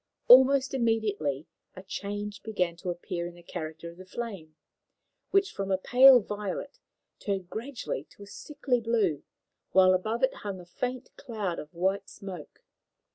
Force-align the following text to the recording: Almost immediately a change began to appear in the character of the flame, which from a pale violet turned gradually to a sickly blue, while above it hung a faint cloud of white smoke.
Almost 0.27 0.73
immediately 0.73 1.45
a 1.75 1.83
change 1.83 2.41
began 2.41 2.75
to 2.77 2.89
appear 2.89 3.27
in 3.27 3.35
the 3.35 3.43
character 3.43 3.91
of 3.91 3.97
the 3.97 4.05
flame, 4.07 4.55
which 5.29 5.51
from 5.53 5.69
a 5.71 5.77
pale 5.77 6.19
violet 6.21 6.79
turned 7.19 7.51
gradually 7.51 8.05
to 8.05 8.23
a 8.23 8.25
sickly 8.25 8.81
blue, 8.81 9.21
while 9.73 9.93
above 9.93 10.23
it 10.23 10.33
hung 10.41 10.59
a 10.59 10.65
faint 10.65 11.15
cloud 11.17 11.59
of 11.59 11.71
white 11.71 12.09
smoke. 12.09 12.63